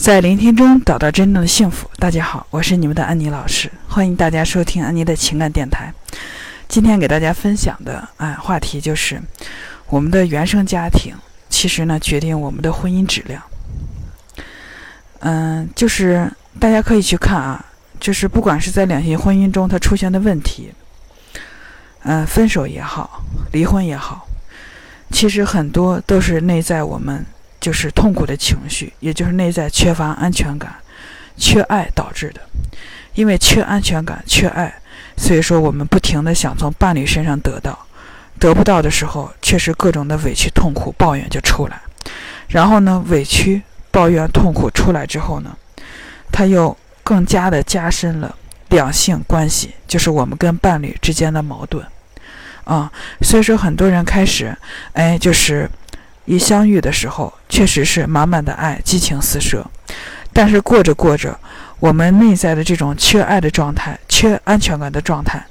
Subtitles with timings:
[0.00, 1.86] 在聆听中找到真正的幸福。
[1.98, 5.92] 大家好，我是你们的安妮老师，欢迎大家收听安妮的情感电台。
[6.66, 9.20] 今天给大家分享的啊话题就是
[9.88, 11.14] 我们的原生家庭，
[11.50, 13.42] 其实呢决定我们的婚姻质量。
[15.18, 17.62] 嗯，就是大家可以去看啊，
[18.00, 20.72] 就是不管是在两性婚姻中它出现的问题，
[22.04, 23.22] 嗯，分手也好，
[23.52, 24.26] 离婚也好，
[25.10, 27.22] 其实很多都是内在我们。
[27.60, 30.74] 就是痛苦的情绪，也就是内在缺乏安全感、
[31.36, 32.40] 缺爱导致的。
[33.14, 34.72] 因为缺安全感、缺爱，
[35.16, 37.78] 所以说我们不停的想从伴侣身上得到，
[38.38, 41.80] 得不到的时候，确实各种的委屈、痛苦、抱怨就出来。
[42.48, 45.54] 然后呢，委屈、抱怨、痛苦出来之后呢，
[46.32, 48.34] 他又更加的加深了
[48.70, 51.84] 两性关系，就是我们跟伴侣之间的矛盾
[52.64, 52.90] 啊。
[53.20, 54.56] 所以说，很多人开始，
[54.94, 55.68] 哎，就是。
[56.30, 59.66] 一相遇的时候，确实是满满的爱，激情四射。
[60.32, 61.36] 但是过着过着，
[61.80, 65.44] 我们内在的这种缺爱的状态、缺安全感的状态，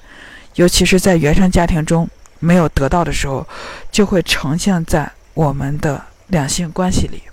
[0.56, 3.46] 尤其是在原生家庭中没有得到的时候，
[3.92, 7.24] 就会呈现在我们的两性关系里。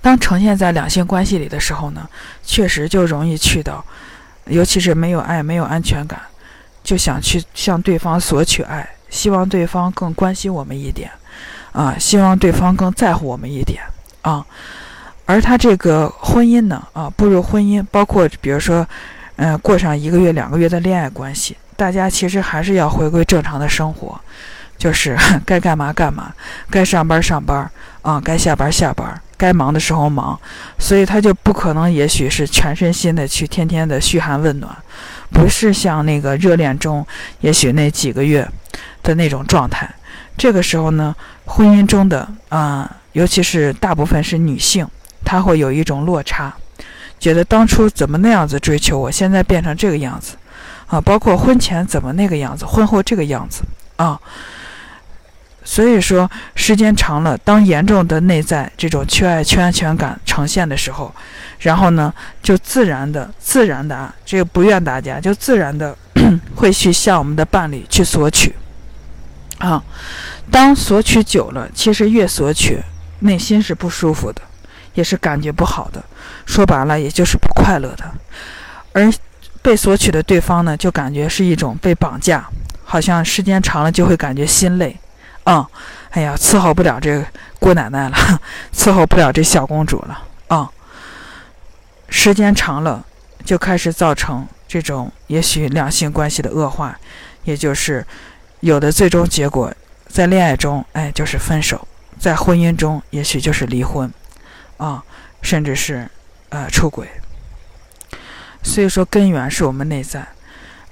[0.00, 2.08] 当呈现在两性关系里的时候呢，
[2.42, 3.84] 确实就容易去到，
[4.46, 6.18] 尤其是没有爱、没有安全感，
[6.82, 11.10] 就想去向对方索取爱，希望对方更关心我们一点。
[11.72, 13.80] 啊，希望对方更在乎我们一点
[14.22, 14.44] 啊，
[15.24, 18.84] 而他这个婚姻呢，啊，步入婚姻，包括比如说，
[19.36, 24.20] 嗯，过上一个月、两个月的恋爱关系，大家其实还是要回归正常的生活，
[24.76, 25.16] 就是
[25.46, 26.34] 该干嘛干嘛，
[26.68, 27.70] 该上班上班，
[28.02, 30.36] 啊，该下班下班，该忙的时候忙，
[30.76, 34.76] 所以他就不可能，也许是全身心的去天天的嘘寒问暖，
[35.30, 37.06] 不是像那个热恋中，
[37.42, 38.50] 也许那几个月
[39.02, 39.88] 的那种状态。
[40.36, 44.86] 这个时候呢，婚姻中的啊，尤其是大部分是女性，
[45.24, 46.52] 她会有一种落差，
[47.18, 50.36] 觉得当初怎么那样子追求我，现在变成这个样子，
[50.86, 53.62] 啊，包括婚前怎么那个样子，婚后这个样子
[53.96, 54.18] 啊。
[55.62, 61.14] 所以说，时间长了，当严重的内在这种缺爱、缺安全感呈现的时候，
[61.58, 62.12] 然后呢，
[62.42, 65.94] 就自然的、自然的啊，这个不怨大家，就自然的
[66.56, 68.54] 会去向我们的伴侣去索取。
[69.60, 69.82] 啊，
[70.50, 72.82] 当索取久了，其实越索取，
[73.18, 74.40] 内心是不舒服的，
[74.94, 76.02] 也是感觉不好的。
[76.46, 78.10] 说白了，也就是不快乐的。
[78.94, 79.12] 而
[79.60, 82.48] 被索取的对方呢，就感觉是一种被绑架，
[82.84, 84.98] 好像时间长了就会感觉心累。
[85.44, 85.68] 啊，
[86.12, 87.22] 哎呀，伺候不了这
[87.58, 88.16] 姑奶奶了，
[88.74, 90.22] 伺候不了这小公主了。
[90.48, 90.70] 啊，
[92.08, 93.04] 时间长了，
[93.44, 96.98] 就开始造成这种也许两性关系的恶化，
[97.44, 98.06] 也就是。
[98.60, 99.72] 有的最终结果，
[100.08, 101.78] 在恋爱中，哎，就是分手；
[102.18, 104.10] 在婚姻中，也许就是离婚，
[104.76, 105.02] 啊，
[105.42, 106.08] 甚至是，
[106.50, 107.08] 呃，出轨。
[108.62, 110.26] 所以说，根源是我们内在，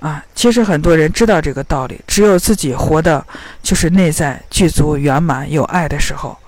[0.00, 3.26] 啊，其实很多人知道这个道理，只有自己活的，
[3.62, 6.38] 就是内在具足、圆满、有爱的时候，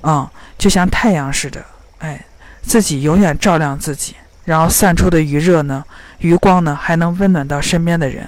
[0.00, 1.62] 啊，就像太阳似的，
[1.98, 2.24] 哎，
[2.62, 5.84] 自己永远照亮自己，然后散出的余热呢，
[6.18, 8.26] 余光呢，还能温暖到身边的人。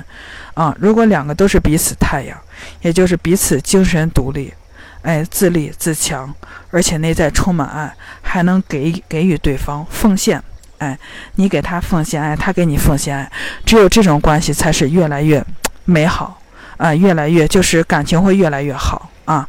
[0.54, 2.38] 啊，如果两个都是彼此太阳，
[2.80, 4.54] 也就是彼此精神独立，
[5.02, 6.32] 哎，自立自强，
[6.70, 7.92] 而且内在充满爱，
[8.22, 10.40] 还能给给予对方奉献，
[10.78, 10.96] 哎，
[11.34, 13.32] 你给他奉献爱，他给你奉献爱，
[13.66, 15.44] 只有这种关系才是越来越
[15.84, 16.40] 美好
[16.76, 19.48] 啊，越来越就是感情会越来越好啊。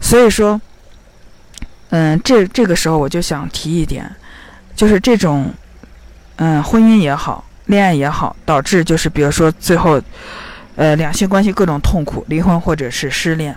[0.00, 0.60] 所以说，
[1.90, 4.10] 嗯，这这个时候我就想提一点，
[4.74, 5.54] 就是这种，
[6.38, 7.44] 嗯，婚姻也好。
[7.66, 10.00] 恋爱也好，导致就是比如说最后，
[10.74, 13.54] 呃，两性关系各种痛苦，离婚或者是失恋，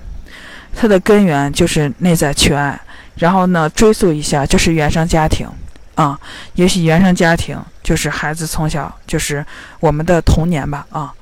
[0.75, 2.77] 它的根源就是内在缺爱。
[3.15, 5.47] 然后呢，追溯一下就是原生家庭
[5.95, 6.19] 啊，
[6.55, 9.45] 也许原生家庭就是孩子从小就是
[9.79, 11.13] 我们的童年吧啊，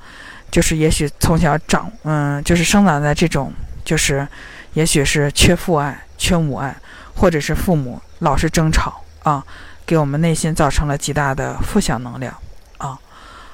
[0.50, 3.52] 就是也许从小长嗯，就是生长在这种
[3.84, 4.26] 就是
[4.74, 6.74] 也许是缺父爱、缺母爱，
[7.14, 9.44] 或者是父母老是争吵啊，
[9.90, 12.32] 给我们内心造成了极大的负向能量。
[12.78, 12.96] 啊，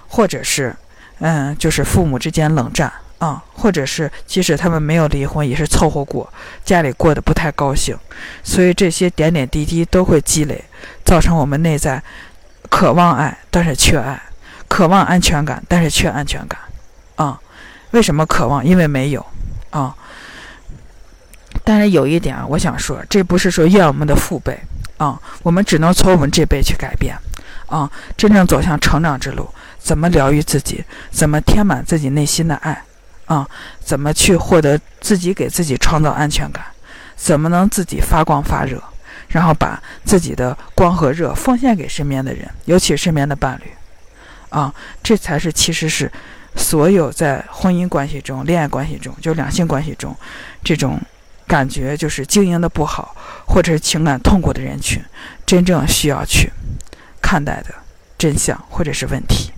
[0.06, 0.77] 或者是，
[1.21, 6.31] 嗯，就是父母之间冷战啊，或者是即使他们没有离婚，也是凑合过，
[6.62, 7.97] 家里过得不太高兴，
[8.44, 10.62] 所以这些点点滴滴都会积累，
[11.06, 12.03] 造成我们内在
[12.69, 14.21] 渴望爱，但是缺爱；
[14.69, 16.61] 渴望安全感，但是缺安全感。
[17.15, 17.41] 啊，
[17.93, 18.62] 为什么渴望？
[18.62, 19.25] 因为没有
[19.71, 19.97] 啊。
[21.65, 24.61] 但是有一点啊，我想说，这不是说怨我们的父辈
[24.98, 27.16] 啊，我们只能从我们这辈去改变。
[27.66, 29.48] 啊，真正走向成长之路，
[29.78, 30.84] 怎么疗愈自己？
[31.10, 32.81] 怎么填满自己内心的爱？
[33.25, 33.48] 啊，
[33.81, 36.64] 怎么去获得自己给自己创造安全感？
[37.16, 38.81] 怎么能自己发光发热？
[39.28, 43.72] 然后把自己的光和热奉献给身边的人，尤其是身边的伴侣，
[44.50, 44.72] 啊，
[45.02, 46.10] 这才是其实是
[46.54, 50.16] 所有在婚姻关系中、恋爱关系中，就两性关系中，
[50.62, 51.00] 这种
[51.46, 53.14] 感觉就是经营的不好，
[53.46, 55.02] 或者是情感痛苦的人群，
[55.46, 56.52] 真正需要去
[57.22, 57.75] 看待的
[58.19, 59.52] 真相或者是问题。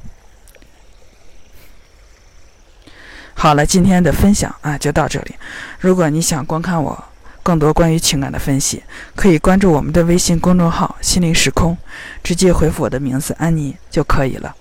[3.34, 5.34] 好了，今天的分享啊就到这里。
[5.78, 7.04] 如果你想观看我
[7.42, 8.82] 更多关于情感的分析，
[9.14, 11.78] 可以关注我们的微信公众号“心灵时空”，
[12.22, 14.54] 直接回复我的名字“安妮”就可以了。